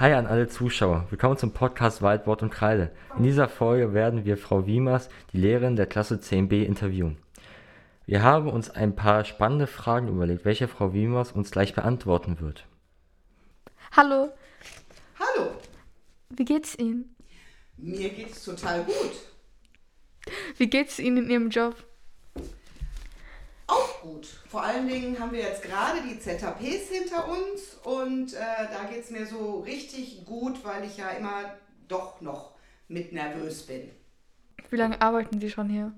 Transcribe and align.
Hi 0.00 0.14
an 0.14 0.26
alle 0.26 0.48
Zuschauer. 0.48 1.06
Willkommen 1.10 1.36
zum 1.36 1.52
Podcast 1.52 2.00
Wald, 2.00 2.26
Wort 2.26 2.42
und 2.42 2.48
Kreide. 2.48 2.90
In 3.18 3.22
dieser 3.22 3.50
Folge 3.50 3.92
werden 3.92 4.24
wir 4.24 4.38
Frau 4.38 4.64
Wiemers, 4.64 5.10
die 5.34 5.36
Lehrerin 5.36 5.76
der 5.76 5.84
Klasse 5.84 6.14
10b, 6.14 6.64
interviewen. 6.64 7.18
Wir 8.06 8.22
haben 8.22 8.48
uns 8.48 8.70
ein 8.70 8.96
paar 8.96 9.26
spannende 9.26 9.66
Fragen 9.66 10.08
überlegt, 10.08 10.46
welche 10.46 10.68
Frau 10.68 10.94
Wiemers 10.94 11.32
uns 11.32 11.50
gleich 11.50 11.74
beantworten 11.74 12.40
wird. 12.40 12.64
Hallo, 13.92 14.32
Hallo, 15.18 15.50
wie 16.30 16.46
geht's 16.46 16.78
Ihnen? 16.78 17.14
mir 17.76 18.08
geht's 18.08 18.42
total 18.42 18.84
gut. 18.84 19.12
Wie 20.56 20.70
geht's 20.70 20.98
Ihnen 20.98 21.24
in 21.24 21.30
Ihrem 21.30 21.50
Job? 21.50 21.76
Auch 23.70 24.00
gut. 24.02 24.26
Vor 24.48 24.64
allen 24.64 24.88
Dingen 24.88 25.16
haben 25.20 25.30
wir 25.30 25.42
jetzt 25.42 25.62
gerade 25.62 26.00
die 26.02 26.18
ZHPs 26.18 26.88
hinter 26.88 27.28
uns 27.28 27.76
und 27.84 28.34
äh, 28.34 28.38
da 28.72 28.84
geht's 28.90 29.10
mir 29.10 29.26
so 29.26 29.60
richtig 29.60 30.24
gut, 30.24 30.64
weil 30.64 30.84
ich 30.84 30.96
ja 30.96 31.10
immer 31.10 31.54
doch 31.86 32.20
noch 32.20 32.56
mit 32.88 33.12
nervös 33.12 33.62
bin. 33.66 33.88
Wie 34.70 34.76
lange 34.76 35.00
arbeiten 35.00 35.40
Sie 35.40 35.50
schon 35.50 35.68
hier? 35.68 35.92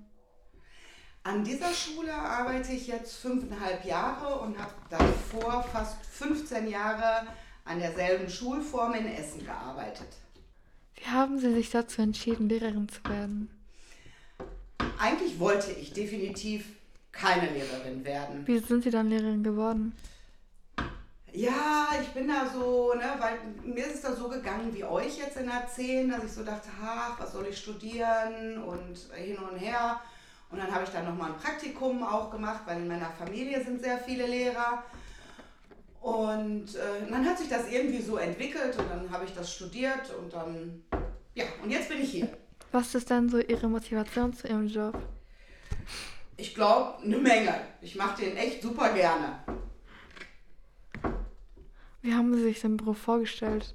An 1.23 1.45
dieser 1.45 1.73
Schule 1.73 2.13
arbeite 2.13 2.73
ich 2.73 2.89
jetzt 2.89 3.17
fünfeinhalb 3.17 3.87
Jahre 3.87 4.41
und 4.41 4.59
habe 4.59 4.75
davor 4.91 5.63
fast 5.63 6.05
15 6.05 6.69
Jahre 6.69 7.27
an 7.65 7.79
derselben 7.79 8.29
Schulform 8.29 8.93
in 8.95 9.07
Essen 9.07 9.47
gearbeitet. 9.47 10.09
Wie 10.97 11.07
haben 11.07 11.39
Sie 11.39 11.55
sich 11.55 11.71
dazu 11.71 12.03
entschieden, 12.03 12.51
Lehrerin 12.51 12.89
zu 12.91 13.03
werden? 13.05 13.51
Eigentlich 14.99 15.39
wollte 15.39 15.73
ich 15.73 15.95
definitiv 15.95 16.65
keine 17.13 17.51
Lehrerin 17.51 18.05
werden. 18.05 18.47
Wie 18.47 18.59
sind 18.59 18.83
Sie 18.83 18.91
dann 18.91 19.09
Lehrerin 19.09 19.45
geworden? 19.45 19.95
Ja, 21.35 21.89
ich 22.01 22.09
bin 22.09 22.29
da 22.29 22.47
so, 22.53 22.93
ne, 22.95 23.15
weil 23.19 23.39
mir 23.65 23.87
ist 23.87 23.95
es 23.95 24.01
da 24.03 24.15
so 24.15 24.29
gegangen 24.29 24.75
wie 24.75 24.85
euch 24.85 25.17
jetzt 25.19 25.37
in 25.39 25.47
der 25.47 25.67
10, 25.67 26.11
dass 26.11 26.25
ich 26.25 26.33
so 26.33 26.45
dachte, 26.45 26.69
ach, 26.85 27.19
was 27.19 27.33
soll 27.33 27.47
ich 27.49 27.57
studieren 27.57 28.63
und 28.63 28.99
hin 29.15 29.39
und 29.39 29.57
her. 29.57 30.01
Und 30.51 30.59
dann 30.59 30.71
habe 30.71 30.85
ich 30.85 30.91
dann 30.91 31.07
nochmal 31.07 31.31
ein 31.31 31.39
Praktikum 31.39 32.03
auch 32.03 32.31
gemacht, 32.31 32.61
weil 32.67 32.83
in 32.83 32.89
meiner 32.89 33.11
Familie 33.11 33.65
sind 33.65 33.81
sehr 33.81 33.97
viele 33.97 34.27
Lehrer. 34.27 34.83
Und 36.03 36.75
äh, 36.75 37.09
dann 37.09 37.25
hat 37.25 37.39
sich 37.39 37.49
das 37.49 37.71
irgendwie 37.71 38.03
so 38.03 38.19
entwickelt 38.19 38.77
und 38.77 38.91
dann 38.91 39.11
habe 39.11 39.25
ich 39.25 39.33
das 39.33 39.55
studiert 39.55 40.13
und 40.21 40.35
dann, 40.35 40.83
ja, 41.35 41.45
und 41.63 41.71
jetzt 41.71 41.89
bin 41.89 42.03
ich 42.03 42.11
hier. 42.11 42.29
Was 42.73 42.95
ist 42.95 43.09
denn 43.09 43.31
so 43.31 43.39
Ihre 43.39 43.69
Motivation 43.69 44.35
zu 44.35 44.49
Ihrem 44.49 44.67
Job? 44.67 45.01
Ich 46.37 46.55
glaube, 46.55 46.99
eine 47.03 47.19
Menge. 47.19 47.55
Ich 47.81 47.95
mache 47.97 48.23
den 48.23 48.37
echt 48.37 48.63
super 48.63 48.93
gerne. 48.93 49.39
Wie 52.01 52.15
haben 52.15 52.35
Sie 52.35 52.43
sich 52.43 52.61
den 52.61 52.77
Beruf 52.77 52.99
vorgestellt? 52.99 53.75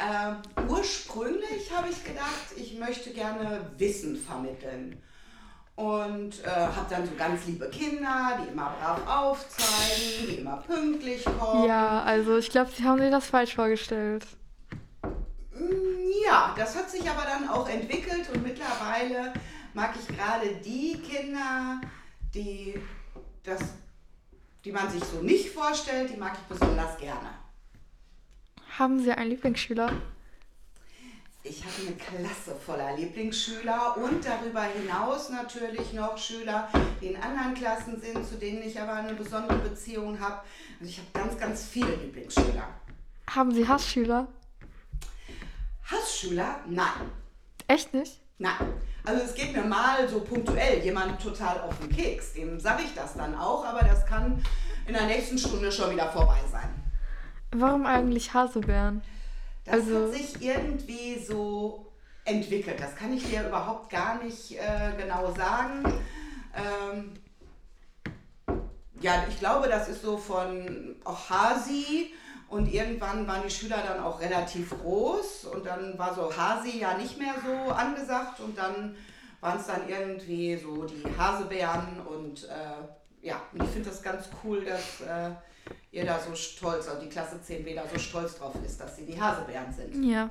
Ähm, 0.00 0.36
ursprünglich 0.68 1.70
habe 1.74 1.88
ich 1.90 2.04
gedacht, 2.04 2.52
ich 2.56 2.78
möchte 2.78 3.10
gerne 3.12 3.70
Wissen 3.76 4.16
vermitteln. 4.16 5.02
Und 5.74 6.44
äh, 6.44 6.48
habe 6.50 6.86
dann 6.90 7.06
so 7.06 7.12
ganz 7.16 7.46
liebe 7.46 7.68
Kinder, 7.70 8.40
die 8.42 8.48
immer 8.52 8.74
brav 8.80 9.00
aufzeigen, 9.06 10.26
die 10.28 10.34
immer 10.36 10.56
pünktlich 10.56 11.24
kommen. 11.24 11.68
Ja, 11.68 12.02
also 12.02 12.36
ich 12.38 12.50
glaube, 12.50 12.70
Sie 12.76 12.82
haben 12.82 12.98
sich 13.00 13.10
das 13.12 13.26
falsch 13.26 13.54
vorgestellt. 13.54 14.26
Mm, 15.52 16.10
Ja, 16.26 16.52
das 16.56 16.74
hat 16.76 16.90
sich 16.90 17.08
aber 17.08 17.22
dann 17.22 17.48
auch 17.48 17.68
entwickelt 17.68 18.28
und 18.34 18.42
mittlerweile 18.42 19.32
mag 19.78 19.94
ich 19.94 20.08
gerade 20.08 20.56
die 20.56 21.00
Kinder, 21.00 21.80
die, 22.34 22.74
das, 23.44 23.60
die 24.64 24.72
man 24.72 24.90
sich 24.90 25.04
so 25.04 25.22
nicht 25.22 25.50
vorstellt, 25.50 26.10
die 26.12 26.16
mag 26.16 26.32
ich 26.34 26.46
besonders 26.52 26.98
gerne. 26.98 27.30
Haben 28.76 29.00
Sie 29.00 29.12
einen 29.12 29.30
Lieblingsschüler? 29.30 29.92
Ich 31.44 31.62
habe 31.62 31.74
eine 31.86 31.94
Klasse 31.96 32.56
voller 32.56 32.96
Lieblingsschüler 32.96 33.96
und 33.98 34.24
darüber 34.24 34.62
hinaus 34.64 35.30
natürlich 35.30 35.92
noch 35.92 36.18
Schüler, 36.18 36.68
die 37.00 37.06
in 37.06 37.16
anderen 37.16 37.54
Klassen 37.54 38.00
sind, 38.00 38.26
zu 38.26 38.34
denen 38.34 38.60
ich 38.62 38.80
aber 38.80 38.94
eine 38.94 39.14
besondere 39.14 39.58
Beziehung 39.58 40.18
habe. 40.18 40.42
Also 40.80 40.90
ich 40.90 40.98
habe 40.98 41.08
ganz, 41.14 41.38
ganz 41.38 41.64
viele 41.64 41.94
Lieblingsschüler. 41.94 42.68
Haben 43.30 43.54
Sie 43.54 43.68
Hassschüler? 43.68 44.26
Hassschüler? 45.84 46.64
Nein. 46.66 47.12
Echt 47.68 47.94
nicht? 47.94 48.20
Nein. 48.38 48.72
Also 49.04 49.22
es 49.24 49.34
geht 49.34 49.52
mir 49.56 49.64
mal 49.64 50.08
so 50.08 50.20
punktuell 50.20 50.78
jemand 50.84 51.20
total 51.20 51.60
auf 51.62 51.78
den 51.78 51.88
Keks. 51.88 52.34
Dem 52.34 52.60
sage 52.60 52.82
ich 52.84 52.94
das 52.94 53.14
dann 53.14 53.34
auch, 53.34 53.64
aber 53.64 53.80
das 53.80 54.04
kann 54.06 54.42
in 54.86 54.92
der 54.92 55.06
nächsten 55.06 55.38
Stunde 55.38 55.72
schon 55.72 55.90
wieder 55.90 56.08
vorbei 56.10 56.38
sein. 56.50 56.68
Warum 57.52 57.86
eigentlich 57.86 58.32
Hasebären? 58.34 59.02
Das 59.64 59.74
Also- 59.76 60.06
hat 60.06 60.14
sich 60.14 60.42
irgendwie 60.42 61.18
so 61.18 61.86
entwickelt. 62.24 62.78
Das 62.80 62.94
kann 62.94 63.12
ich 63.12 63.24
dir 63.24 63.46
überhaupt 63.46 63.90
gar 63.90 64.22
nicht 64.22 64.52
äh, 64.52 64.92
genau 64.98 65.32
sagen. 65.34 65.84
Ähm, 66.54 67.12
ja, 69.00 69.24
ich 69.28 69.38
glaube, 69.38 69.68
das 69.68 69.88
ist 69.88 70.02
so 70.02 70.18
von 70.18 70.96
auch 71.04 71.30
Hasi 71.30 72.12
und 72.48 72.72
irgendwann 72.72 73.26
waren 73.26 73.42
die 73.44 73.50
Schüler 73.50 73.82
dann 73.86 74.00
auch 74.02 74.20
relativ 74.20 74.70
groß 74.70 75.44
und 75.46 75.66
dann 75.66 75.98
war 75.98 76.14
so 76.14 76.34
Hasi 76.34 76.78
ja 76.78 76.96
nicht 76.96 77.18
mehr 77.18 77.34
so 77.44 77.72
angesagt 77.72 78.40
und 78.40 78.56
dann 78.56 78.96
waren 79.40 79.58
es 79.58 79.66
dann 79.66 79.88
irgendwie 79.88 80.56
so 80.56 80.84
die 80.84 81.04
Hasebären 81.16 82.00
und 82.06 82.44
äh, 82.44 83.26
ja, 83.26 83.42
und 83.52 83.62
ich 83.62 83.70
finde 83.70 83.90
das 83.90 84.02
ganz 84.02 84.28
cool, 84.42 84.64
dass 84.64 85.00
äh, 85.00 85.30
ihr 85.92 86.04
da 86.04 86.18
so 86.18 86.34
stolz, 86.34 86.88
also 86.88 87.02
die 87.02 87.08
Klasse 87.08 87.36
10b 87.36 87.74
da 87.74 87.84
so 87.92 87.98
stolz 87.98 88.38
drauf 88.38 88.54
ist, 88.64 88.80
dass 88.80 88.96
sie 88.96 89.04
die 89.04 89.20
Hasebären 89.20 89.72
sind. 89.72 90.04
Ja. 90.04 90.30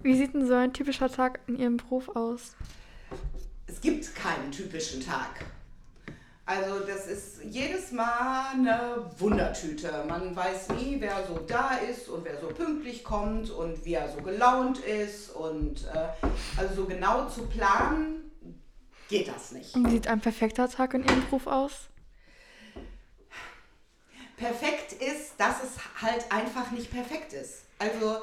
Wie 0.00 0.16
sieht 0.16 0.34
denn 0.34 0.46
so 0.46 0.54
ein 0.54 0.72
typischer 0.72 1.10
Tag 1.10 1.40
in 1.46 1.58
Ihrem 1.58 1.76
Beruf 1.76 2.08
aus? 2.14 2.56
Es 3.66 3.80
gibt 3.80 4.14
keinen 4.14 4.50
typischen 4.50 5.00
Tag. 5.00 5.46
Also 6.46 6.80
das 6.80 7.06
ist 7.06 7.42
jedes 7.44 7.90
Mal 7.92 8.52
eine 8.52 9.10
Wundertüte. 9.18 10.04
Man 10.06 10.36
weiß 10.36 10.70
nie, 10.70 10.96
wer 11.00 11.26
so 11.26 11.38
da 11.38 11.76
ist 11.76 12.08
und 12.08 12.24
wer 12.24 12.38
so 12.38 12.48
pünktlich 12.48 13.02
kommt 13.02 13.50
und 13.50 13.82
wie 13.84 13.94
er 13.94 14.10
so 14.10 14.20
gelaunt 14.20 14.78
ist. 14.78 15.30
Und 15.30 15.84
äh, 15.84 16.28
also 16.58 16.74
so 16.74 16.84
genau 16.84 17.28
zu 17.28 17.46
planen 17.46 18.30
geht 19.08 19.28
das 19.28 19.52
nicht. 19.52 19.74
Und 19.74 19.86
wie 19.86 19.92
sieht 19.92 20.06
ein 20.06 20.20
perfekter 20.20 20.68
Tag 20.68 20.92
in 20.94 21.04
Ihrem 21.04 21.24
Beruf 21.24 21.46
aus? 21.46 21.88
perfekt 24.36 24.92
ist, 24.92 25.34
dass 25.38 25.62
es 25.62 26.02
halt 26.02 26.30
einfach 26.30 26.70
nicht 26.70 26.90
perfekt 26.90 27.32
ist. 27.32 27.62
Also 27.78 28.18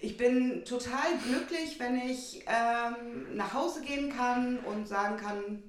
ich 0.00 0.16
bin 0.16 0.64
total 0.64 1.18
glücklich, 1.26 1.78
wenn 1.78 1.96
ich 1.96 2.44
ähm, 2.46 3.36
nach 3.36 3.54
Hause 3.54 3.82
gehen 3.82 4.14
kann 4.14 4.58
und 4.60 4.86
sagen 4.86 5.16
kann, 5.16 5.62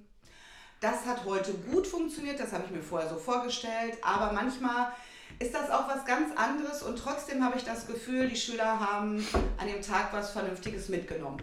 das 0.80 1.06
hat 1.06 1.26
heute 1.26 1.54
gut 1.54 1.88
funktioniert, 1.88 2.40
das 2.40 2.52
habe 2.54 2.66
ich 2.66 2.72
mir 2.72 2.84
vorher 2.84 3.10
so 3.10 3.16
vorgestellt, 3.16 3.98
aber 4.02 4.34
manchmal 4.34 4.92
ist 5.40 5.54
das 5.54 5.70
auch 5.70 5.88
was 5.88 6.06
ganz 6.06 6.36
anderes 6.36 6.84
und 6.84 6.98
trotzdem 6.98 7.44
habe 7.44 7.58
ich 7.58 7.64
das 7.64 7.88
Gefühl, 7.88 8.28
die 8.28 8.36
Schüler 8.36 8.80
haben 8.80 9.26
an 9.58 9.68
dem 9.68 9.82
Tag 9.82 10.14
was 10.14 10.32
Vernünftiges 10.32 10.90
mitgenommen. 10.90 11.42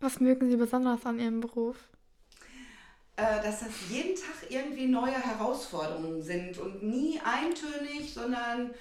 Was 0.00 0.20
mögen 0.20 0.48
Sie 0.48 0.56
besonders 0.56 1.04
an 1.06 1.18
Ihrem 1.18 1.40
Beruf? 1.40 1.76
äh, 3.16 3.42
dass 3.42 3.60
das 3.60 3.70
jeden 3.88 4.14
Tag 4.14 4.50
irgendwie 4.50 4.86
neue 4.86 5.14
Herausforderungen 5.14 6.22
sind 6.22 6.58
und 6.58 6.82
nie 6.82 7.18
eintönig, 7.24 8.12
sondern 8.12 8.74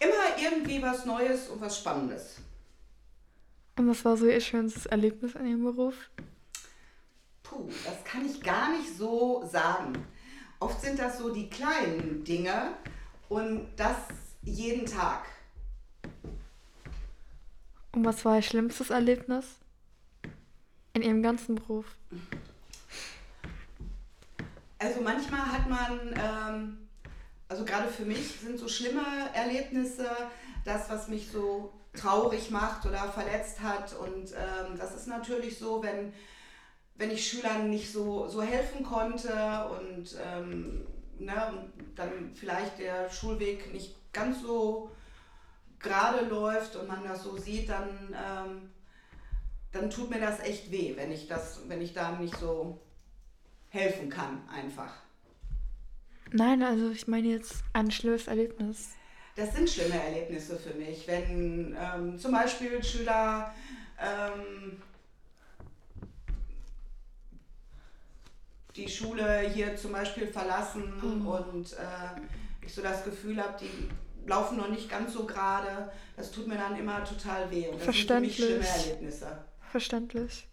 immer 0.00 0.42
irgendwie 0.42 0.82
was 0.82 1.04
Neues 1.04 1.48
und 1.48 1.60
was 1.60 1.78
Spannendes. 1.78 2.36
Und 3.76 3.88
was 3.88 4.04
war 4.04 4.16
so 4.16 4.26
Ihr 4.26 4.40
schönstes 4.40 4.86
Erlebnis 4.86 5.36
in 5.36 5.46
Ihrem 5.46 5.62
Beruf? 5.62 5.94
Puh, 7.48 7.68
das 7.84 8.04
kann 8.04 8.26
ich 8.26 8.42
gar 8.42 8.76
nicht 8.76 8.96
so 8.96 9.44
sagen. 9.50 10.06
Oft 10.60 10.80
sind 10.80 10.98
das 10.98 11.18
so 11.18 11.32
die 11.32 11.48
kleinen 11.48 12.24
Dinge 12.24 12.74
und 13.28 13.68
das 13.76 13.96
jeden 14.42 14.86
Tag. 14.86 15.24
Und 17.92 18.04
was 18.04 18.24
war 18.24 18.36
Ihr 18.36 18.42
schlimmstes 18.42 18.90
Erlebnis 18.90 19.46
in 20.92 21.02
Ihrem 21.02 21.22
ganzen 21.22 21.54
Beruf? 21.54 21.86
Also 24.78 25.00
manchmal 25.00 25.40
hat 25.40 25.68
man, 25.68 26.14
ähm, 26.20 26.88
also 27.48 27.64
gerade 27.64 27.88
für 27.88 28.04
mich 28.04 28.40
sind 28.40 28.58
so 28.58 28.68
schlimme 28.68 29.02
Erlebnisse 29.32 30.08
das, 30.64 30.90
was 30.90 31.08
mich 31.08 31.30
so 31.30 31.72
traurig 31.94 32.50
macht 32.50 32.84
oder 32.84 33.10
verletzt 33.10 33.60
hat. 33.60 33.94
Und 33.94 34.32
ähm, 34.32 34.76
das 34.76 34.94
ist 34.94 35.06
natürlich 35.06 35.58
so, 35.58 35.82
wenn, 35.82 36.12
wenn 36.98 37.12
ich 37.12 37.26
Schülern 37.26 37.70
nicht 37.70 37.90
so, 37.90 38.28
so 38.28 38.42
helfen 38.42 38.82
konnte 38.82 39.30
und, 39.70 40.16
ähm, 40.22 40.86
ne, 41.18 41.52
und 41.52 41.72
dann 41.96 42.34
vielleicht 42.34 42.80
der 42.80 43.08
Schulweg 43.08 43.72
nicht 43.72 43.94
ganz 44.12 44.42
so 44.42 44.90
gerade 45.78 46.26
läuft 46.26 46.74
und 46.74 46.88
man 46.88 47.04
das 47.04 47.22
so 47.22 47.36
sieht, 47.36 47.68
dann, 47.68 47.88
ähm, 48.12 48.70
dann 49.70 49.90
tut 49.90 50.10
mir 50.10 50.20
das 50.20 50.40
echt 50.40 50.72
weh, 50.72 50.94
wenn 50.96 51.12
ich 51.12 51.28
das, 51.28 51.60
wenn 51.68 51.80
ich 51.80 51.94
da 51.94 52.18
nicht 52.18 52.36
so 52.36 52.80
helfen 53.68 54.10
kann 54.10 54.42
einfach. 54.48 54.92
Nein, 56.32 56.62
also 56.62 56.90
ich 56.90 57.06
meine 57.06 57.28
jetzt 57.28 57.62
ein 57.72 57.90
schlimmes 57.90 58.26
Erlebnis. 58.26 58.90
Das 59.36 59.54
sind 59.54 59.70
schlimme 59.70 60.02
Erlebnisse 60.02 60.58
für 60.58 60.74
mich, 60.74 61.06
wenn 61.06 61.76
ähm, 61.78 62.18
zum 62.18 62.32
Beispiel 62.32 62.82
Schüler 62.82 63.54
ähm, 64.00 64.82
die 68.78 68.88
Schule 68.88 69.40
hier 69.52 69.76
zum 69.76 69.92
Beispiel 69.92 70.26
verlassen 70.28 70.92
Oh. 71.02 71.36
und 71.52 71.72
äh, 71.74 72.64
ich 72.64 72.72
so 72.72 72.80
das 72.82 73.04
Gefühl 73.04 73.42
habe, 73.42 73.56
die 73.60 74.28
laufen 74.28 74.56
noch 74.58 74.68
nicht 74.68 74.88
ganz 74.88 75.12
so 75.12 75.24
gerade. 75.26 75.90
Das 76.16 76.30
tut 76.30 76.46
mir 76.46 76.56
dann 76.56 76.78
immer 76.78 77.04
total 77.04 77.50
weh. 77.50 77.68
Und 77.68 77.80
das 77.86 77.94
sind 77.94 78.06
für 78.08 78.20
mich 78.20 78.36
schlimme 78.36 78.62
Verständlich. 78.62 78.86
Erlebnisse. 78.86 79.38
Verständlich. 79.70 80.48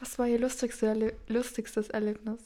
Was 0.00 0.18
war 0.18 0.26
Ihr 0.26 0.38
lustigste 0.38 0.86
Erle 0.86 1.14
lustigstes 1.28 1.88
Erlebnis? 1.88 2.40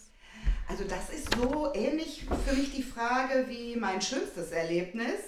Also 0.68 0.84
das 0.84 1.10
ist 1.10 1.34
so 1.34 1.72
ähnlich 1.74 2.24
für 2.46 2.54
mich 2.54 2.72
die 2.72 2.82
Frage 2.82 3.46
wie 3.48 3.74
mein 3.76 4.00
schönstes 4.00 4.52
Erlebnis. 4.52 5.18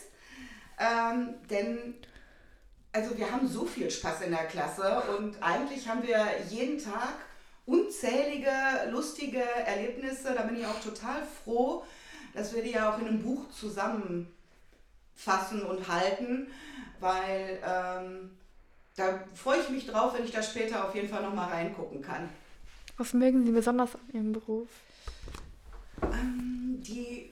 Ähm, 0.79 1.35
denn 1.51 1.95
also 2.93 3.17
wir 3.17 3.31
haben 3.31 3.49
so 3.49 3.65
viel 3.65 3.91
Spaß 3.91 4.21
in 4.23 4.31
der 4.31 4.45
Klasse 4.47 5.03
und 5.19 5.43
eigentlich 5.43 5.89
haben 5.89 6.03
wir 6.07 6.27
jeden 6.51 6.79
Tag 6.79 7.15
unzählige 7.67 8.51
lustige 8.91 9.43
Erlebnisse. 9.43 10.35
Da 10.35 10.43
bin 10.43 10.57
ich 10.59 10.67
auch 10.67 10.81
total 10.81 11.23
froh, 11.45 11.85
dass 12.35 12.55
wir 12.55 12.63
die 12.63 12.71
ja 12.73 12.93
auch 12.93 12.99
in 12.99 13.09
einem 13.09 13.23
Buch 13.23 13.49
zusammenfassen 13.51 15.63
und 15.69 15.89
halten, 15.89 16.49
weil 17.01 17.59
ähm, 17.65 18.31
da 18.97 19.25
freue 19.35 19.61
ich 19.61 19.69
mich 19.71 19.87
drauf, 19.87 20.15
wenn 20.15 20.25
ich 20.25 20.33
da 20.33 20.43
später 20.43 20.87
auf 20.87 20.95
jeden 20.95 21.09
Fall 21.09 21.23
nochmal 21.23 21.51
reingucken 21.51 22.03
kann. 22.03 22.29
Was 22.99 23.15
mögen 23.15 23.45
Sie 23.45 23.53
besonders 23.53 23.95
an 23.95 24.01
Ihrem 24.13 24.33
Beruf? 24.33 24.69
Ähm, 26.03 26.81
Die 26.85 27.31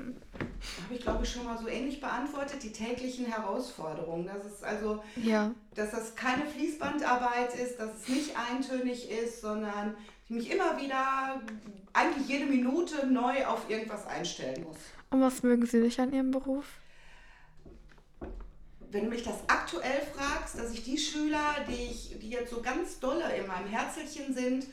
habe 0.83 0.95
ich, 0.95 1.01
glaube 1.01 1.25
ich, 1.25 1.33
schon 1.33 1.45
mal 1.45 1.59
so 1.59 1.69
ähnlich 1.69 2.01
beantwortet, 2.01 2.63
die 2.63 2.73
täglichen 2.73 3.27
Herausforderungen. 3.27 4.27
Das 4.27 4.45
ist 4.47 4.65
also, 4.65 5.03
Ja. 5.17 5.51
dass 5.75 5.91
das 5.91 6.15
keine 6.15 6.47
Fließbandarbeit 6.47 7.55
ist, 7.57 7.79
dass 7.79 7.91
es 8.01 8.09
nicht 8.09 8.37
eintönig 8.39 9.11
ist, 9.11 9.41
sondern 9.41 9.97
ich 10.31 10.37
mich 10.37 10.51
immer 10.53 10.81
wieder, 10.81 11.41
eigentlich 11.93 12.29
jede 12.29 12.47
Minute 12.47 13.07
neu 13.07 13.45
auf 13.47 13.69
irgendwas 13.69 14.07
einstellen 14.07 14.65
muss. 14.65 14.77
Und 15.11 15.21
was 15.21 15.43
mögen 15.43 15.67
Sie 15.67 15.79
nicht 15.79 15.99
an 15.99 16.13
Ihrem 16.13 16.31
Beruf? 16.31 16.65
Wenn 18.93 19.05
du 19.05 19.11
mich 19.11 19.23
das 19.23 19.39
aktuell 19.49 20.03
fragst, 20.15 20.59
dass 20.59 20.73
ich 20.73 20.85
die 20.85 20.99
Schüler, 20.99 21.57
die, 21.69 21.85
ich, 21.91 22.19
die 22.21 22.31
jetzt 22.31 22.51
so 22.51 22.61
ganz 22.61 22.99
dolle 22.99 23.37
in 23.37 23.47
meinem 23.47 23.69
Herzelchen 23.69 24.33
sind, 24.33 24.67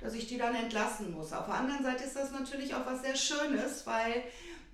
dass 0.00 0.14
ich 0.14 0.28
die 0.28 0.38
dann 0.38 0.54
entlassen 0.54 1.12
muss. 1.12 1.32
Auf 1.32 1.46
der 1.46 1.56
anderen 1.56 1.82
Seite 1.82 2.04
ist 2.04 2.16
das 2.16 2.30
natürlich 2.30 2.74
auch 2.74 2.86
was 2.86 3.02
sehr 3.02 3.16
Schönes, 3.16 3.84
weil 3.86 4.22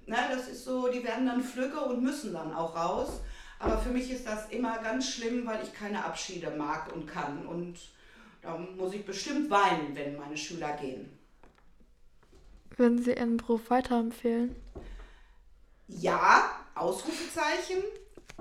ne, 0.07 0.17
das 0.31 0.49
ist 0.49 0.65
so, 0.65 0.89
die 0.89 1.03
werden 1.03 1.27
dann 1.27 1.43
flügge 1.43 1.81
und 1.81 2.03
müssen 2.03 2.35
dann 2.35 2.53
auch 2.53 2.77
raus. 2.77 3.21
Aber 3.59 3.79
für 3.79 3.91
mich 3.91 4.11
ist 4.11 4.27
das 4.27 4.49
immer 4.51 4.79
ganz 4.79 5.11
schlimm, 5.11 5.47
weil 5.47 5.63
ich 5.63 5.73
keine 5.73 6.05
Abschiede 6.05 6.51
mag 6.51 6.93
und 6.95 7.07
kann. 7.07 7.47
Und 7.47 7.79
da 8.43 8.57
muss 8.57 8.95
ich 8.95 9.05
bestimmt 9.05 9.51
weinen, 9.51 9.95
wenn 9.95 10.17
meine 10.17 10.37
Schüler 10.37 10.77
gehen. 10.77 11.19
Würden 12.77 13.03
Sie 13.03 13.13
Ihren 13.13 13.37
Beruf 13.37 13.69
weiterempfehlen? 13.71 14.57
Ja, 15.89 16.51
Ausrufezeichen, 16.75 17.83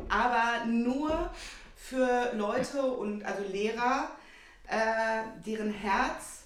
aber 0.07 0.65
nur 0.65 1.31
für 1.75 2.31
Leute 2.35 2.81
und 2.83 3.23
also 3.23 3.43
Lehrer, 3.51 4.11
äh, 4.67 5.23
deren 5.45 5.71
Herz 5.71 6.43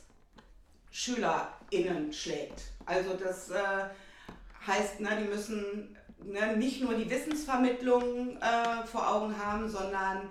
SchülerInnen 0.91 2.13
schlägt. 2.13 2.61
Also 2.85 3.15
das 3.15 3.49
äh, 3.49 3.89
heißt, 4.65 5.01
ne, 5.01 5.09
die 5.21 5.27
müssen 5.27 5.97
ne, 6.23 6.55
nicht 6.57 6.81
nur 6.81 6.93
die 6.93 7.09
Wissensvermittlung 7.09 8.37
äh, 8.37 8.85
vor 8.87 9.07
Augen 9.07 9.37
haben, 9.37 9.69
sondern 9.69 10.29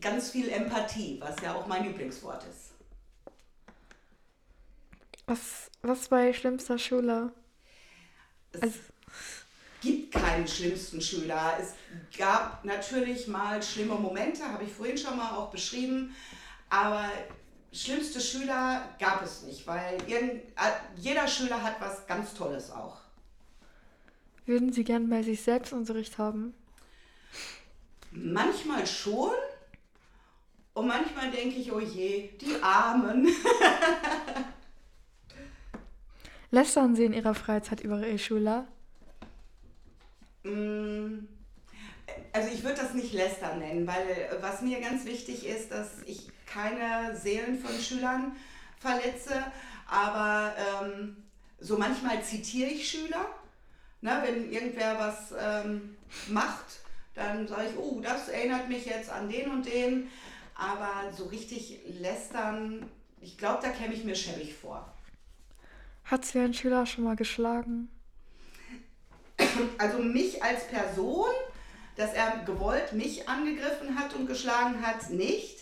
ganz 0.00 0.30
viel 0.30 0.48
Empathie, 0.48 1.18
was 1.20 1.36
ja 1.42 1.54
auch 1.54 1.66
mein 1.66 1.84
Lieblingswort 1.84 2.44
ist. 2.44 2.70
Was, 5.26 5.70
was 5.82 6.10
war 6.10 6.24
Ihr 6.26 6.34
schlimmster 6.34 6.78
Schüler? 6.78 7.32
Es 8.52 8.62
Also, 8.62 8.78
gibt 9.80 10.12
keinen 10.12 10.46
schlimmsten 10.46 11.00
Schüler. 11.00 11.56
Es 11.60 11.74
gab 12.16 12.64
natürlich 12.64 13.26
mal 13.28 13.62
schlimme 13.62 13.94
Momente, 13.94 14.44
habe 14.44 14.64
ich 14.64 14.72
vorhin 14.72 14.98
schon 14.98 15.16
mal 15.16 15.36
auch 15.36 15.50
beschrieben, 15.50 16.14
aber 16.68 17.10
schlimmste 17.72 18.20
Schüler 18.20 18.94
gab 18.98 19.22
es 19.22 19.42
nicht, 19.42 19.66
weil 19.66 19.98
irgend, 20.06 20.42
jeder 20.96 21.26
Schüler 21.28 21.62
hat 21.62 21.80
was 21.80 22.06
ganz 22.06 22.34
Tolles 22.34 22.70
auch. 22.70 22.98
würden 24.46 24.72
Sie 24.72 24.84
gern 24.84 25.08
bei 25.08 25.22
sich 25.22 25.42
selbst 25.42 25.72
Unterricht 25.72 26.18
haben? 26.18 26.54
Manchmal 28.10 28.86
schon 28.86 29.32
und 30.74 30.86
manchmal 30.86 31.30
denke 31.30 31.56
ich, 31.56 31.72
oh 31.72 31.80
je, 31.80 32.30
die 32.40 32.62
Armen. 32.62 33.28
Lästern 36.50 36.96
Sie 36.96 37.04
in 37.04 37.12
Ihrer 37.12 37.34
Freizeit 37.34 37.80
über 37.80 37.98
Ihre 38.06 38.18
Schüler? 38.18 38.66
Mm, 40.42 41.28
Also 42.32 42.48
ich 42.52 42.62
würde 42.62 42.80
das 42.80 42.94
nicht 42.94 43.12
lästern 43.12 43.58
nennen, 43.58 43.86
weil 43.86 44.08
äh, 44.08 44.42
was 44.42 44.62
mir 44.62 44.80
ganz 44.80 45.04
wichtig 45.04 45.46
ist, 45.46 45.70
dass 45.72 46.02
ich 46.06 46.28
keine 46.46 47.16
Seelen 47.16 47.58
von 47.58 47.72
Schülern 47.78 48.32
verletze, 48.78 49.44
aber 49.86 50.54
ähm, 50.82 51.16
so 51.58 51.76
manchmal 51.78 52.22
zitiere 52.22 52.70
ich 52.70 52.88
Schüler. 52.88 53.26
Ne, 54.02 54.22
wenn 54.24 54.50
irgendwer 54.50 54.98
was 54.98 55.34
ähm, 55.38 55.96
macht, 56.28 56.64
dann 57.14 57.46
sage 57.46 57.68
ich, 57.70 57.76
oh, 57.76 58.00
das 58.00 58.28
erinnert 58.28 58.68
mich 58.68 58.86
jetzt 58.86 59.10
an 59.10 59.28
den 59.28 59.50
und 59.50 59.66
den. 59.66 60.08
Aber 60.60 61.10
so 61.16 61.24
richtig 61.24 61.80
lästern, 61.88 62.86
ich 63.22 63.38
glaube, 63.38 63.60
da 63.62 63.70
käme 63.70 63.94
ich 63.94 64.04
mir 64.04 64.14
schäbig 64.14 64.54
vor. 64.54 64.86
Hat 66.04 66.26
Sie 66.26 66.38
ein 66.38 66.52
Schüler 66.52 66.84
schon 66.84 67.04
mal 67.04 67.16
geschlagen? 67.16 67.88
Also 69.78 70.00
mich 70.00 70.42
als 70.42 70.68
Person, 70.68 71.30
dass 71.96 72.12
er 72.12 72.42
gewollt 72.44 72.92
mich 72.92 73.26
angegriffen 73.26 73.98
hat 73.98 74.14
und 74.14 74.26
geschlagen 74.26 74.86
hat, 74.86 75.08
nicht. 75.08 75.60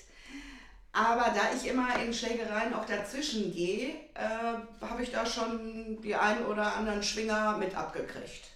Aber 0.92 1.32
da 1.32 1.54
ich 1.54 1.68
immer 1.68 1.96
in 2.02 2.12
Schlägereien 2.12 2.74
auch 2.74 2.84
dazwischen 2.84 3.52
gehe, 3.52 3.90
äh, 4.14 4.84
habe 4.84 5.02
ich 5.02 5.12
da 5.12 5.24
schon 5.24 6.02
die 6.02 6.16
einen 6.16 6.44
oder 6.46 6.74
anderen 6.74 7.04
Schwinger 7.04 7.56
mit 7.56 7.76
abgekriegt. 7.76 8.48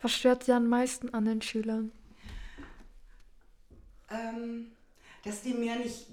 Was 0.00 0.12
stört 0.12 0.42
Sie 0.42 0.52
am 0.52 0.66
meisten 0.66 1.14
an 1.14 1.26
den 1.26 1.40
Schülern? 1.40 1.92
Ähm, 4.10 4.72
dass 5.24 5.42
die 5.42 5.54
mir 5.54 5.76
nicht 5.76 6.06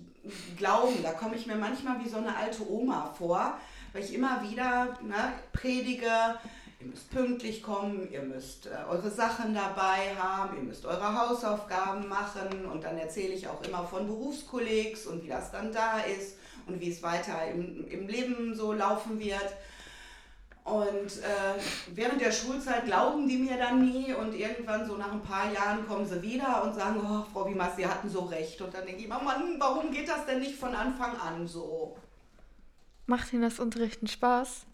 glauben. 0.58 1.02
Da 1.04 1.12
komme 1.12 1.36
ich 1.36 1.48
mir 1.48 1.56
manchmal 1.56 2.04
wie 2.04 2.10
so 2.10 2.18
eine 2.18 2.36
alte 2.36 2.70
Oma 2.70 3.14
vor, 3.18 3.58
weil 3.94 4.04
ich 4.04 4.14
immer 4.14 4.42
wieder 4.50 4.98
ne, 5.02 5.34
predige, 5.54 6.12
ihr 6.80 6.88
müsst 6.88 7.10
pünktlich 7.10 7.64
kommen, 7.64 8.12
ihr 8.12 8.22
müsst 8.22 8.68
äh, 8.68 8.72
eure 8.90 9.10
Sachen 9.10 9.54
dabei 9.54 10.16
haben, 10.18 10.58
ihr 10.58 10.64
müsst 10.64 10.86
eure 10.86 11.18
Hausaufgaben 11.18 12.08
machen 12.08 12.66
und 12.72 12.84
dann 12.84 12.98
erzähle 12.98 13.34
ich 13.34 13.48
auch 13.48 13.64
immer 13.64 13.84
von 13.86 14.08
Berufskollegs 14.08 15.06
und 15.06 15.24
wie 15.24 15.30
das 15.30 15.52
dann 15.52 15.72
da 15.72 16.00
ist 16.00 16.38
und 16.68 16.80
wie 16.82 16.92
es 16.92 17.02
weiter 17.02 17.48
im, 17.48 17.88
im 17.88 18.08
Leben 18.08 18.56
so 18.56 18.74
laufen 18.74 19.20
wird. 19.20 19.56
Und 20.68 21.24
äh, 21.24 21.62
während 21.96 22.20
der 22.20 22.34
Schulzeit 22.34 22.84
glauben 22.84 23.26
die 23.26 23.38
mir 23.38 23.56
dann 23.56 23.86
nie 23.86 24.14
und 24.14 24.34
irgendwann 24.34 24.86
so 24.86 24.98
nach 24.98 25.14
ein 25.14 25.24
paar 25.24 25.50
Jahren 25.54 25.88
kommen 25.88 26.06
sie 26.06 26.22
wieder 26.22 26.62
und 26.62 26.76
sagen, 26.76 27.00
oh, 27.00 27.26
Frau 27.32 27.48
Wiemers, 27.48 27.78
Sie 27.78 27.88
hatten 27.88 28.10
so 28.10 28.26
recht. 28.26 28.60
Und 28.60 28.74
dann 28.74 28.86
denke 28.86 29.00
ich 29.00 29.06
immer, 29.06 29.22
Mann, 29.22 29.58
warum 29.60 29.92
geht 29.92 30.10
das 30.10 30.26
denn 30.26 30.42
nicht 30.42 30.60
von 30.60 30.76
Anfang 30.76 31.16
an 31.22 31.48
so? 31.48 31.98
Macht 33.06 33.32
Ihnen 33.32 33.44
das 33.44 33.62
Unterrichten 33.62 34.08
Spaß? 34.08 34.66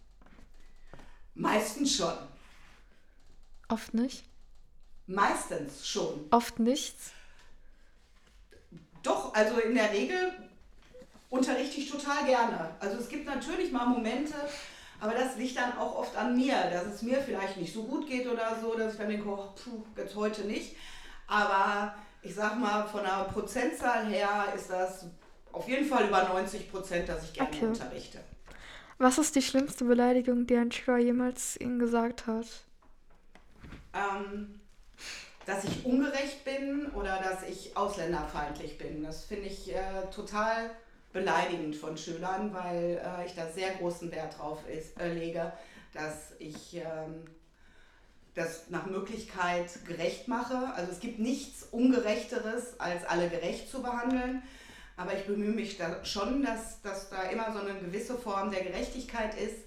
Meistens 1.35 1.95
schon. 1.95 2.17
Oft 3.69 3.93
nicht. 3.93 4.23
Meistens 5.05 5.88
schon. 5.88 6.25
Oft 6.31 6.57
nichts. 6.57 7.12
Doch, 9.03 9.31
also 9.35 9.59
in 9.59 9.75
der 9.75 9.91
Regel 9.91 10.33
unterrichte 11.29 11.79
ich 11.79 11.91
total 11.91 12.25
gerne. 12.25 12.71
Also 12.79 12.97
es 12.97 13.09
gibt 13.09 13.27
natürlich 13.27 13.71
mal 13.71 13.85
Momente, 13.85 14.33
aber 15.03 15.13
das 15.13 15.36
liegt 15.38 15.57
dann 15.57 15.77
auch 15.77 15.95
oft 15.98 16.15
an 16.15 16.36
mir, 16.36 16.55
dass 16.72 16.86
es 16.88 17.01
mir 17.01 17.19
vielleicht 17.19 17.57
nicht 17.57 17.74
so 17.74 17.83
gut 17.83 18.07
geht 18.07 18.27
oder 18.27 18.57
so, 18.62 18.75
dass 18.77 18.93
ich 18.93 19.00
dann 19.00 19.10
denke, 19.10 19.27
oh, 19.27 19.50
puh, 19.55 19.83
jetzt 19.98 20.15
heute 20.15 20.43
nicht. 20.43 20.75
Aber 21.27 21.95
ich 22.22 22.33
sag 22.36 22.57
mal, 22.60 22.86
von 22.88 23.03
der 23.03 23.25
Prozentzahl 23.33 24.05
her 24.07 24.53
ist 24.55 24.69
das 24.69 25.05
auf 25.51 25.67
jeden 25.67 25.86
Fall 25.88 26.07
über 26.07 26.24
90 26.24 26.72
Prozent, 26.72 27.10
dass 27.10 27.24
ich 27.25 27.33
gerne 27.33 27.50
Okay. 27.50 27.65
unterrichte. 27.67 28.19
Was 28.98 29.19
ist 29.19 29.36
die 29.36 29.41
schlimmste 29.43 29.86
Beleidigung, 29.86 30.48
die 30.48 30.55
ein 30.57 30.72
Schüler 30.72 30.98
jemals 30.98 31.57
Ihnen 31.60 31.77
gesagt 31.79 32.25
hat? 32.27 32.48
ähm, 33.93 34.60
dass 35.45 35.65
ich 35.65 35.86
ungerecht 35.86 36.45
bin 36.45 36.88
oder 36.93 37.19
dass 37.22 37.43
ich 37.43 37.75
ausländerfeindlich 37.75 38.77
bin. 38.77 39.03
Das 39.03 39.25
finde 39.25 39.48
ich 39.48 39.74
äh, 39.75 40.05
total 40.13 40.72
beleidigend 41.13 41.75
von 41.75 41.96
Schülern, 41.96 42.53
weil 42.53 43.01
äh, 43.03 43.25
ich 43.25 43.36
da 43.36 43.48
sehr 43.48 43.72
großen 43.75 44.12
Wert 44.12 44.38
drauf 44.38 44.60
ist, 44.67 45.00
äh, 45.00 45.13
lege, 45.13 45.53
dass 45.93 46.34
ich 46.39 46.75
ähm, 46.75 47.24
das 48.36 48.70
nach 48.70 48.88
Möglichkeit 48.88 49.67
gerecht 49.86 50.27
mache. 50.27 50.74
Also 50.75 50.91
es 50.91 51.00
gibt 51.00 51.20
nichts 51.20 51.67
Ungerechteres, 51.72 52.79
als 52.79 53.05
alle 53.05 53.29
gerecht 53.29 53.70
zu 53.70 53.82
behandeln. 53.82 54.41
Aber 54.98 55.15
ich 55.15 55.25
bemühe 55.25 55.53
mich 55.53 55.77
da 55.77 56.03
schon, 56.03 56.43
dass, 56.43 56.82
dass 56.82 57.10
da 57.10 57.24
immer 57.24 57.51
so 57.51 57.60
eine 57.60 57.79
gewisse 57.79 58.17
Form 58.17 58.51
der 58.51 58.63
Gerechtigkeit 58.63 59.36
ist. 59.39 59.65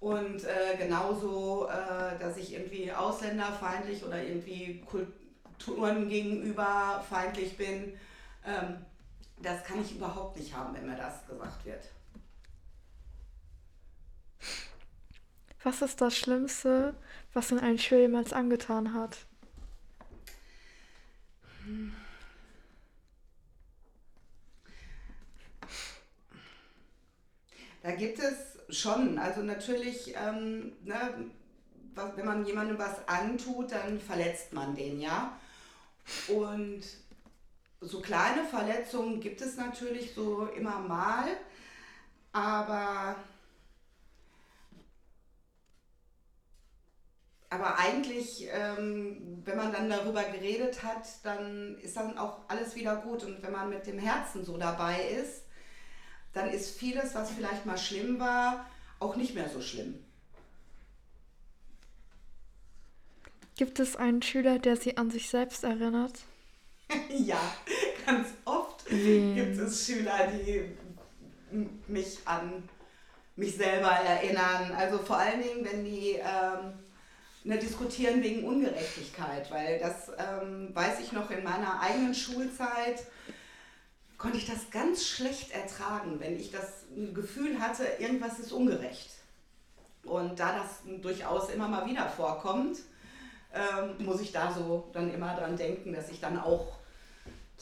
Und 0.00 0.44
äh, 0.44 0.76
genauso, 0.78 1.68
äh, 1.68 2.18
dass 2.18 2.36
ich 2.36 2.54
irgendwie 2.54 2.90
ausländerfeindlich 2.92 4.04
oder 4.04 4.22
irgendwie 4.22 4.82
Kulturen 4.84 6.08
gegenüber 6.08 7.04
feindlich 7.08 7.56
bin, 7.56 7.94
ähm, 8.44 8.84
das 9.42 9.64
kann 9.64 9.82
ich 9.82 9.96
überhaupt 9.96 10.36
nicht 10.36 10.54
haben, 10.54 10.74
wenn 10.74 10.86
mir 10.86 10.96
das 10.96 11.26
gesagt 11.26 11.64
wird. 11.64 11.84
Was 15.64 15.82
ist 15.82 16.00
das 16.00 16.16
Schlimmste, 16.16 16.94
was 17.32 17.50
Ihnen 17.50 17.60
ein 17.60 17.78
Schüler 17.78 18.02
jemals 18.02 18.32
angetan 18.32 18.94
hat? 18.94 19.18
Da 27.82 27.92
gibt 27.92 28.18
es 28.18 28.76
schon, 28.76 29.18
also 29.18 29.42
natürlich, 29.42 30.14
ähm, 30.16 30.72
ne, 30.84 31.30
was, 31.94 32.16
wenn 32.16 32.26
man 32.26 32.44
jemandem 32.44 32.78
was 32.78 33.06
antut, 33.06 33.72
dann 33.72 34.00
verletzt 34.00 34.52
man 34.52 34.74
den, 34.74 35.00
ja. 35.00 35.38
Und 36.28 36.82
so 37.82 38.00
kleine 38.00 38.44
Verletzungen 38.44 39.20
gibt 39.20 39.40
es 39.40 39.56
natürlich 39.56 40.14
so 40.14 40.46
immer 40.46 40.78
mal, 40.78 41.28
aber 42.32 43.16
aber 47.50 47.78
eigentlich, 47.78 48.48
ähm, 48.50 49.42
wenn 49.44 49.58
man 49.58 49.72
dann 49.74 49.90
darüber 49.90 50.24
geredet 50.24 50.82
hat, 50.82 51.06
dann 51.22 51.76
ist 51.82 51.98
dann 51.98 52.16
auch 52.16 52.38
alles 52.48 52.74
wieder 52.74 52.96
gut. 52.96 53.24
Und 53.24 53.42
wenn 53.42 53.52
man 53.52 53.68
mit 53.68 53.86
dem 53.86 53.98
Herzen 53.98 54.42
so 54.42 54.56
dabei 54.56 55.06
ist, 55.08 55.42
dann 56.32 56.48
ist 56.48 56.78
vieles, 56.78 57.14
was 57.14 57.30
vielleicht 57.30 57.66
mal 57.66 57.76
schlimm 57.76 58.18
war, 58.18 58.64
auch 59.00 59.16
nicht 59.16 59.34
mehr 59.34 59.50
so 59.50 59.60
schlimm. 59.60 60.02
Gibt 63.54 63.80
es 63.80 63.96
einen 63.96 64.22
Schüler, 64.22 64.58
der 64.58 64.76
Sie 64.76 64.96
an 64.96 65.10
sich 65.10 65.28
selbst 65.28 65.62
erinnert? 65.62 66.24
ja, 67.26 67.40
ganz 68.06 68.28
oft 68.44 68.90
Wen? 68.90 69.34
gibt 69.34 69.58
es 69.58 69.86
Schüler, 69.86 70.28
die 70.28 70.76
mich 71.86 72.18
an 72.24 72.68
mich 73.36 73.56
selber 73.56 73.90
erinnern. 73.90 74.72
Also 74.76 74.98
vor 74.98 75.16
allen 75.16 75.42
Dingen, 75.42 75.64
wenn 75.64 75.84
die 75.84 76.12
ähm, 76.12 76.72
ne, 77.44 77.58
diskutieren 77.58 78.22
wegen 78.22 78.44
Ungerechtigkeit, 78.44 79.50
weil 79.50 79.78
das 79.78 80.10
ähm, 80.18 80.70
weiß 80.74 81.00
ich 81.00 81.12
noch 81.12 81.30
in 81.30 81.44
meiner 81.44 81.80
eigenen 81.80 82.14
Schulzeit, 82.14 83.06
konnte 84.18 84.38
ich 84.38 84.46
das 84.46 84.70
ganz 84.70 85.04
schlecht 85.04 85.50
ertragen, 85.50 86.20
wenn 86.20 86.38
ich 86.38 86.50
das 86.50 86.84
Gefühl 87.12 87.58
hatte, 87.58 87.84
irgendwas 87.98 88.38
ist 88.38 88.52
ungerecht. 88.52 89.10
Und 90.04 90.38
da 90.38 90.56
das 90.56 91.00
durchaus 91.00 91.50
immer 91.50 91.68
mal 91.68 91.86
wieder 91.86 92.08
vorkommt, 92.08 92.78
ähm, 93.52 94.04
muss 94.04 94.20
ich 94.20 94.32
da 94.32 94.52
so 94.52 94.90
dann 94.92 95.12
immer 95.12 95.34
dran 95.34 95.56
denken, 95.56 95.92
dass 95.92 96.10
ich 96.10 96.20
dann 96.20 96.38
auch 96.38 96.81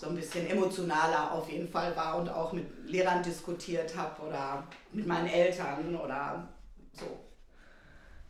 so 0.01 0.09
ein 0.09 0.15
bisschen 0.15 0.49
emotionaler 0.49 1.31
auf 1.31 1.51
jeden 1.51 1.69
Fall 1.69 1.95
war 1.95 2.17
und 2.17 2.29
auch 2.31 2.55
mit 2.55 2.67
Lehrern 2.87 3.23
diskutiert 3.23 3.95
habe 3.95 4.23
oder 4.23 4.67
mit 4.93 5.07
meinen 5.07 5.27
Eltern 5.27 5.95
oder 5.95 6.49
so. 6.95 7.21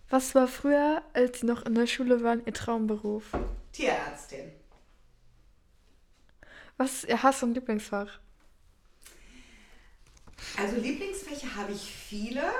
Was 0.08 0.34
war 0.34 0.48
früher, 0.48 1.00
als 1.12 1.38
Sie 1.38 1.46
noch 1.46 1.64
in 1.64 1.76
der 1.76 1.86
Schule 1.86 2.24
waren, 2.24 2.42
Ihr 2.44 2.54
Traumberuf? 2.54 3.30
Tierärztin. 3.70 4.50
Was 6.76 6.94
ist 6.94 7.08
Ihr 7.08 7.22
Hass- 7.22 7.44
und 7.44 7.54
Lieblingsfach? 7.54 8.18
Also 10.58 10.76
Lieblingsfächer 10.76 11.54
habe 11.54 11.70
ich 11.70 11.82
viele. 11.82 12.50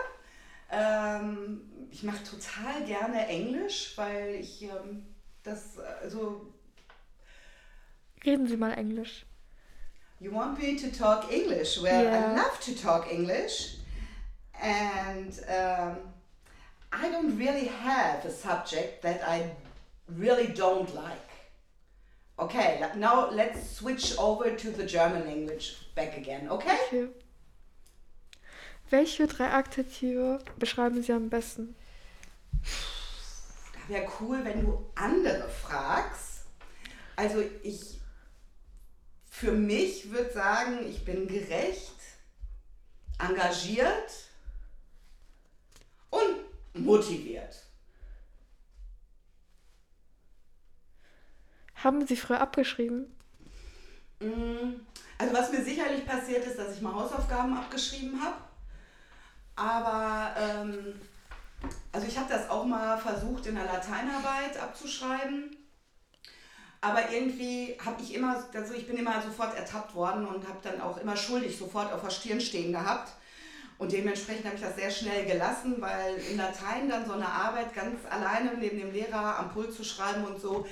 Ähm, 0.71 1.63
ich 1.91 2.05
mache 2.05 2.23
total 2.23 2.85
gerne 2.85 3.27
Englisch, 3.27 3.95
weil 3.97 4.37
ich 4.37 4.63
ähm, 4.63 5.05
das, 5.43 5.81
also... 6.01 6.55
Reden 8.25 8.47
Sie 8.47 8.57
mal 8.57 8.73
Englisch. 8.73 9.25
You 10.21 10.33
want 10.33 10.59
me 10.59 10.77
to 10.77 10.91
talk 10.91 11.33
English? 11.33 11.81
Well, 11.81 12.05
yeah. 12.05 12.33
I 12.33 12.37
love 12.37 12.61
to 12.61 12.75
talk 12.75 13.11
English. 13.13 13.77
And... 14.61 15.33
Um, 15.49 15.97
I 16.93 17.09
don't 17.09 17.39
really 17.39 17.67
have 17.67 18.25
a 18.25 18.31
subject 18.31 19.03
that 19.03 19.23
I 19.27 19.53
really 20.09 20.49
don't 20.49 20.93
like. 20.95 21.29
Okay, 22.39 22.83
now 22.97 23.31
let's 23.31 23.77
switch 23.77 24.19
over 24.19 24.51
to 24.51 24.71
the 24.71 24.85
German 24.85 25.27
language 25.27 25.77
back 25.95 26.17
again, 26.17 26.49
okay? 26.49 26.79
okay. 26.89 27.09
Welche 28.91 29.27
drei 29.29 29.47
Adjektive 29.53 30.41
beschreiben 30.59 31.03
Sie 31.03 31.13
am 31.13 31.29
besten? 31.29 31.77
Da 33.73 33.95
wäre 33.95 34.09
cool, 34.19 34.45
wenn 34.45 34.63
du 34.65 34.85
andere 34.97 35.49
fragst. 35.49 36.47
Also 37.15 37.45
ich, 37.63 38.00
für 39.41 39.53
mich 39.53 40.11
würde 40.11 40.31
sagen, 40.31 40.87
ich 40.87 41.03
bin 41.03 41.27
gerecht, 41.27 41.95
engagiert 43.19 44.13
und 46.11 46.37
motiviert. 46.75 47.63
Haben 51.75 52.07
Sie 52.07 52.17
früher 52.17 52.39
abgeschrieben? 52.39 53.17
Mm, 54.21 54.75
also 55.17 55.35
was 55.35 55.51
mir 55.51 55.65
sicherlich 55.65 56.05
passiert 56.05 56.45
ist, 56.45 56.59
dass 56.59 56.77
ich 56.77 56.83
mal 56.83 56.93
Hausaufgaben 56.93 57.57
abgeschrieben 57.57 58.21
habe. 58.23 58.37
Aber 59.57 60.39
ähm, 60.39 61.01
also 61.93 62.07
ich 62.07 62.19
habe 62.19 62.31
das 62.31 62.51
auch 62.51 62.67
mal 62.67 62.99
versucht 62.99 63.47
in 63.47 63.55
der 63.55 63.65
Lateinarbeit 63.65 64.59
abzuschreiben. 64.61 65.57
Aber 66.83 67.11
irgendwie 67.13 67.77
habe 67.85 68.03
ich 68.03 68.15
immer, 68.15 68.43
also 68.55 68.75
ich 68.75 68.87
bin 68.87 68.97
immer 68.97 69.21
sofort 69.23 69.57
ertappt 69.57 69.95
worden 69.95 70.27
und 70.27 70.49
habe 70.49 70.59
dann 70.63 70.81
auch 70.81 70.97
immer 70.97 71.17
schuldig 71.17 71.57
sofort 71.59 71.93
auf 71.93 72.01
der 72.03 72.11
Stirn 72.11 72.41
stehen 72.41 72.73
gehabt. 72.73 73.13
Und 73.77 73.93
dementsprechend 73.93 74.45
habe 74.45 74.57
ich 74.57 74.63
das 74.63 74.77
sehr 74.77 74.91
schnell 74.91 75.25
gelassen, 75.25 75.77
weil 75.79 76.17
in 76.31 76.37
Latein 76.37 76.89
dann 76.89 77.07
so 77.07 77.13
eine 77.13 77.27
Arbeit 77.27 77.75
ganz 77.75 77.99
alleine 78.09 78.55
neben 78.59 78.79
dem 78.79 78.93
Lehrer 78.93 79.39
am 79.39 79.51
Pult 79.53 79.73
zu 79.73 79.85
schreiben 79.85 80.25
und 80.25 80.41
so, 80.41 80.67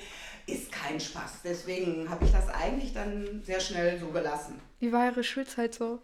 ist 0.45 0.71
kein 0.71 0.99
Spaß. 0.99 1.41
Deswegen 1.43 2.09
habe 2.09 2.25
ich 2.25 2.31
das 2.31 2.49
eigentlich 2.49 2.93
dann 2.93 3.41
sehr 3.43 3.59
schnell 3.59 3.99
so 3.99 4.07
gelassen. 4.07 4.59
Wie 4.79 4.91
war 4.91 5.07
Ihre 5.07 5.23
Schulzeit 5.23 5.73
so? 5.73 6.01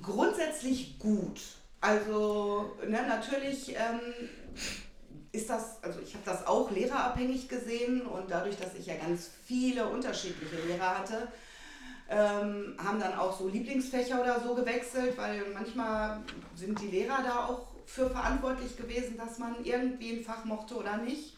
Grundsätzlich 0.00 0.98
gut. 0.98 1.40
Also 1.80 2.76
ne, 2.86 3.04
natürlich 3.08 3.70
ähm, 3.70 4.00
ist 5.32 5.48
das, 5.48 5.82
also 5.82 6.00
ich 6.00 6.14
habe 6.14 6.24
das 6.24 6.46
auch 6.46 6.70
lehrerabhängig 6.70 7.48
gesehen 7.48 8.02
und 8.02 8.30
dadurch, 8.30 8.56
dass 8.58 8.74
ich 8.74 8.86
ja 8.86 8.94
ganz 8.96 9.30
viele 9.44 9.86
unterschiedliche 9.88 10.56
Lehrer 10.66 10.98
hatte, 10.98 11.28
ähm, 12.10 12.76
haben 12.78 13.00
dann 13.00 13.14
auch 13.14 13.38
so 13.38 13.48
Lieblingsfächer 13.48 14.20
oder 14.20 14.40
so 14.40 14.54
gewechselt, 14.54 15.16
weil 15.16 15.42
manchmal 15.54 16.20
sind 16.54 16.78
die 16.80 16.88
Lehrer 16.88 17.22
da 17.22 17.46
auch 17.46 17.66
für 17.86 18.10
verantwortlich 18.10 18.76
gewesen, 18.76 19.16
dass 19.16 19.38
man 19.38 19.64
irgendwie 19.64 20.18
ein 20.18 20.24
Fach 20.24 20.44
mochte 20.44 20.76
oder 20.76 20.98
nicht. 20.98 21.36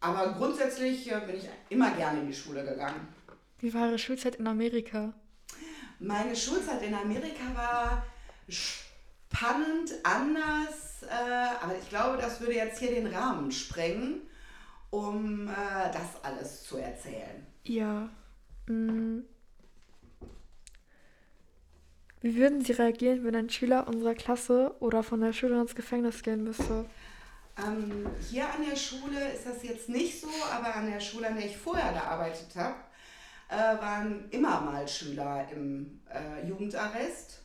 Aber 0.00 0.32
grundsätzlich 0.32 1.10
äh, 1.10 1.20
bin 1.20 1.36
ich 1.36 1.48
immer 1.68 1.92
gerne 1.92 2.20
in 2.20 2.26
die 2.26 2.34
Schule 2.34 2.64
gegangen. 2.64 3.08
Wie 3.60 3.72
war 3.72 3.88
Ihre 3.88 3.98
Schulzeit 3.98 4.36
in 4.36 4.46
Amerika? 4.46 5.12
Meine 6.00 6.34
Schulzeit 6.36 6.82
in 6.82 6.94
Amerika 6.94 7.42
war 7.54 8.04
spannend, 8.48 9.92
anders, 10.04 10.87
äh, 11.02 11.62
aber 11.62 11.76
ich 11.78 11.88
glaube, 11.88 12.18
das 12.18 12.40
würde 12.40 12.54
jetzt 12.54 12.78
hier 12.78 12.90
den 12.90 13.06
Rahmen 13.06 13.50
sprengen, 13.50 14.22
um 14.90 15.48
äh, 15.48 15.52
das 15.92 16.22
alles 16.22 16.64
zu 16.64 16.78
erzählen. 16.78 17.46
Ja. 17.64 18.08
Mm. 18.66 19.20
Wie 22.20 22.36
würden 22.36 22.64
Sie 22.64 22.72
reagieren, 22.72 23.24
wenn 23.24 23.36
ein 23.36 23.50
Schüler 23.50 23.86
unserer 23.86 24.14
Klasse 24.14 24.74
oder 24.80 25.02
von 25.02 25.20
der 25.20 25.32
Schule 25.32 25.60
ins 25.60 25.74
Gefängnis 25.74 26.22
gehen 26.22 26.42
müsste? 26.42 26.86
Ähm, 27.64 28.06
hier 28.28 28.44
an 28.44 28.64
der 28.68 28.76
Schule 28.76 29.32
ist 29.32 29.46
das 29.46 29.62
jetzt 29.62 29.88
nicht 29.88 30.20
so, 30.20 30.28
aber 30.52 30.74
an 30.74 30.90
der 30.90 31.00
Schule, 31.00 31.28
an 31.28 31.36
der 31.36 31.46
ich 31.46 31.56
vorher 31.56 31.92
gearbeitet 31.92 32.54
habe, 32.56 32.76
äh, 33.48 33.80
waren 33.80 34.28
immer 34.30 34.60
mal 34.60 34.86
Schüler 34.86 35.46
im 35.52 36.00
äh, 36.12 36.46
Jugendarrest. 36.46 37.42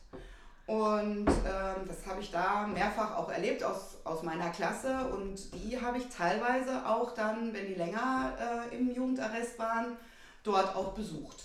Und 0.66 1.28
ähm, 1.28 1.86
das 1.86 2.06
habe 2.06 2.22
ich 2.22 2.30
da 2.30 2.66
mehrfach 2.66 3.16
auch 3.16 3.30
erlebt 3.30 3.62
aus, 3.62 3.98
aus 4.04 4.22
meiner 4.22 4.50
Klasse. 4.50 5.08
Und 5.08 5.54
die 5.54 5.78
habe 5.78 5.98
ich 5.98 6.08
teilweise 6.08 6.86
auch 6.86 7.14
dann, 7.14 7.52
wenn 7.52 7.66
die 7.66 7.74
länger 7.74 8.68
äh, 8.70 8.76
im 8.76 8.94
Jugendarrest 8.94 9.58
waren, 9.58 9.96
dort 10.42 10.74
auch 10.74 10.94
besucht. 10.94 11.44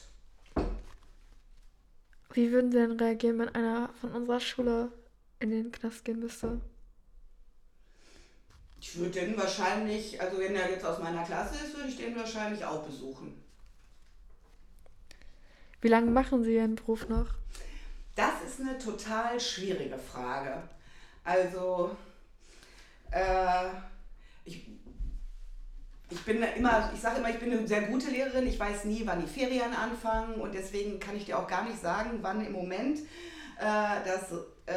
Wie 2.32 2.52
würden 2.52 2.72
Sie 2.72 2.78
denn 2.78 2.92
reagieren, 2.92 3.40
wenn 3.40 3.50
einer 3.50 3.90
von 4.00 4.12
unserer 4.12 4.40
Schule 4.40 4.92
in 5.40 5.50
den 5.50 5.72
Knast 5.72 6.06
gehen 6.06 6.20
müsste? 6.20 6.62
Ich 8.80 8.98
würde 8.98 9.12
den 9.12 9.38
wahrscheinlich, 9.38 10.22
also 10.22 10.40
wenn 10.40 10.56
er 10.56 10.72
jetzt 10.72 10.86
aus 10.86 11.00
meiner 11.00 11.24
Klasse 11.24 11.56
ist, 11.56 11.76
würde 11.76 11.90
ich 11.90 11.98
den 11.98 12.16
wahrscheinlich 12.16 12.64
auch 12.64 12.84
besuchen. 12.84 13.44
Wie 15.82 15.90
lange 15.90 16.12
machen 16.12 16.44
Sie 16.44 16.56
Ihren 16.56 16.76
Beruf 16.76 17.10
noch? 17.10 17.28
Das 18.20 18.42
ist 18.46 18.60
eine 18.60 18.78
total 18.78 19.40
schwierige 19.40 19.98
Frage. 19.98 20.62
Also, 21.24 21.96
äh, 23.12 23.70
ich, 24.44 24.68
ich 26.10 26.26
bin 26.26 26.44
immer, 26.44 26.92
ich 26.94 27.00
sage 27.00 27.20
immer, 27.20 27.30
ich 27.30 27.40
bin 27.40 27.54
eine 27.54 27.66
sehr 27.66 27.84
gute 27.84 28.10
Lehrerin. 28.10 28.46
Ich 28.46 28.60
weiß 28.60 28.84
nie, 28.84 29.04
wann 29.06 29.22
die 29.22 29.28
Ferien 29.32 29.74
anfangen 29.74 30.42
und 30.42 30.54
deswegen 30.54 31.00
kann 31.00 31.16
ich 31.16 31.28
dir 31.28 31.40
auch 31.40 31.48
gar 31.48 31.64
nicht 31.64 31.82
sagen, 31.82 32.20
wann 32.22 32.46
im 32.46 32.52
Moment 32.52 33.00
äh, 33.00 34.04
das 34.06 34.34
äh, 34.66 34.76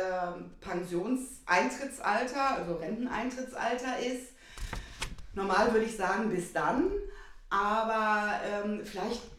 Pensionseintrittsalter, 0.61 2.58
also 2.58 2.76
Renteneintrittsalter 2.76 3.99
ist. 3.99 4.34
Normal 5.34 5.72
würde 5.72 5.87
ich 5.87 5.96
sagen 5.96 6.30
bis 6.30 6.52
dann, 6.52 6.92
aber 7.50 8.38
ähm, 8.46 8.82
vielleicht 8.84 9.32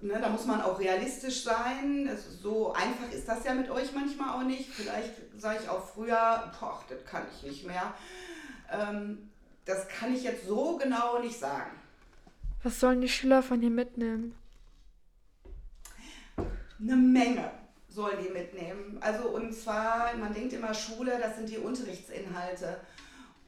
Ne, 0.00 0.16
da 0.20 0.28
muss 0.28 0.46
man 0.46 0.60
auch 0.60 0.78
realistisch 0.78 1.42
sein. 1.42 2.06
Das, 2.06 2.40
so 2.40 2.72
einfach 2.72 3.10
ist 3.12 3.26
das 3.26 3.44
ja 3.44 3.52
mit 3.54 3.68
euch 3.68 3.92
manchmal 3.92 4.36
auch 4.36 4.46
nicht. 4.46 4.70
Vielleicht 4.70 5.12
sage 5.36 5.58
ich 5.62 5.68
auch 5.68 5.84
früher, 5.84 6.52
boah, 6.60 6.84
das 6.88 7.04
kann 7.04 7.24
ich 7.34 7.42
nicht 7.42 7.66
mehr. 7.66 7.92
Ähm, 8.70 9.30
das 9.64 9.88
kann 9.88 10.14
ich 10.14 10.22
jetzt 10.22 10.46
so 10.46 10.76
genau 10.76 11.18
nicht 11.18 11.38
sagen. 11.38 11.72
Was 12.62 12.78
sollen 12.78 13.00
die 13.00 13.08
Schüler 13.08 13.42
von 13.42 13.60
hier 13.60 13.70
mitnehmen? 13.70 14.36
Eine 16.80 16.96
Menge 16.96 17.50
sollen 17.88 18.18
die 18.24 18.32
mitnehmen. 18.32 18.98
Also 19.00 19.28
und 19.30 19.52
zwar, 19.52 20.14
man 20.16 20.32
denkt 20.32 20.52
immer 20.52 20.74
Schule, 20.74 21.18
das 21.20 21.36
sind 21.36 21.48
die 21.48 21.58
Unterrichtsinhalte. 21.58 22.80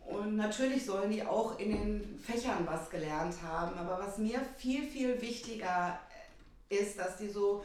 Und 0.04 0.34
natürlich 0.36 0.84
sollen 0.84 1.12
die 1.12 1.24
auch 1.24 1.60
in 1.60 1.70
den 1.70 2.18
Fächern 2.18 2.66
was 2.66 2.90
gelernt 2.90 3.36
haben. 3.42 3.78
Aber 3.78 4.00
was 4.04 4.18
mir 4.18 4.40
viel, 4.56 4.82
viel 4.82 5.22
wichtiger 5.22 6.00
ist, 6.70 6.98
dass 6.98 7.18
die 7.18 7.28
so 7.28 7.64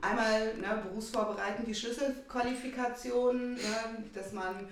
einmal 0.00 0.56
ne, 0.56 0.82
berufsvorbereitend 0.84 1.68
die 1.68 1.74
Schlüsselqualifikationen, 1.74 3.54
ne, 3.54 4.04
dass 4.14 4.32
man 4.32 4.68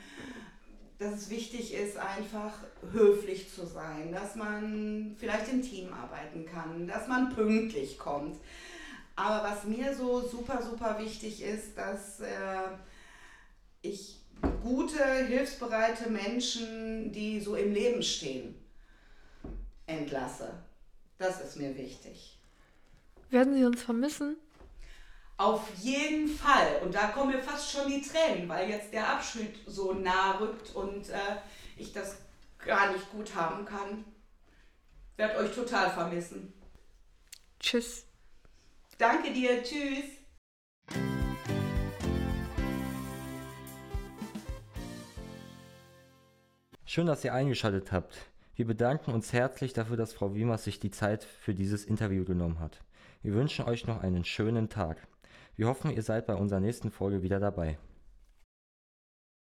dass 0.98 1.14
es 1.14 1.30
wichtig 1.30 1.74
ist, 1.74 1.96
einfach 1.96 2.52
höflich 2.92 3.52
zu 3.52 3.66
sein, 3.66 4.12
dass 4.12 4.36
man 4.36 5.16
vielleicht 5.18 5.52
im 5.52 5.60
Team 5.60 5.92
arbeiten 5.92 6.46
kann, 6.46 6.86
dass 6.86 7.08
man 7.08 7.34
pünktlich 7.34 7.98
kommt. 7.98 8.36
Aber 9.16 9.48
was 9.48 9.64
mir 9.64 9.94
so 9.94 10.20
super, 10.26 10.62
super 10.62 10.98
wichtig 10.98 11.42
ist, 11.42 11.76
dass 11.76 12.20
äh, 12.20 12.68
ich 13.82 14.20
gute, 14.62 15.26
hilfsbereite 15.26 16.10
Menschen, 16.10 17.12
die 17.12 17.40
so 17.40 17.54
im 17.56 17.72
Leben 17.72 18.02
stehen, 18.02 18.54
entlasse. 19.86 20.52
Das 21.18 21.40
ist 21.40 21.56
mir 21.56 21.76
wichtig. 21.76 22.38
Werden 23.34 23.54
Sie 23.54 23.64
uns 23.64 23.82
vermissen? 23.82 24.36
Auf 25.38 25.68
jeden 25.82 26.28
Fall. 26.28 26.80
Und 26.84 26.94
da 26.94 27.08
kommen 27.08 27.34
mir 27.34 27.42
fast 27.42 27.68
schon 27.68 27.88
die 27.88 28.00
Tränen, 28.00 28.48
weil 28.48 28.70
jetzt 28.70 28.92
der 28.92 29.08
Abschied 29.08 29.56
so 29.66 29.92
nah 29.92 30.38
rückt 30.38 30.72
und 30.76 31.08
äh, 31.08 31.18
ich 31.76 31.92
das 31.92 32.18
gar 32.64 32.92
nicht 32.92 33.10
gut 33.10 33.34
haben 33.34 33.64
kann. 33.64 34.04
Werd 35.16 35.36
euch 35.36 35.52
total 35.52 35.90
vermissen. 35.90 36.52
Tschüss. 37.58 38.06
Danke 38.98 39.32
dir. 39.32 39.64
Tschüss. 39.64 40.04
Schön, 46.84 47.08
dass 47.08 47.24
ihr 47.24 47.34
eingeschaltet 47.34 47.90
habt. 47.90 48.14
Wir 48.54 48.68
bedanken 48.68 49.10
uns 49.10 49.32
herzlich 49.32 49.72
dafür, 49.72 49.96
dass 49.96 50.12
Frau 50.12 50.36
Wiemers 50.36 50.62
sich 50.62 50.78
die 50.78 50.92
Zeit 50.92 51.24
für 51.24 51.52
dieses 51.52 51.84
Interview 51.84 52.24
genommen 52.24 52.60
hat. 52.60 52.80
Wir 53.24 53.32
wünschen 53.32 53.64
euch 53.64 53.86
noch 53.86 54.02
einen 54.02 54.22
schönen 54.22 54.68
Tag. 54.68 54.98
Wir 55.56 55.66
hoffen, 55.66 55.90
ihr 55.90 56.02
seid 56.02 56.26
bei 56.26 56.34
unserer 56.34 56.60
nächsten 56.60 56.90
Folge 56.90 57.22
wieder 57.22 57.40
dabei. 57.40 57.78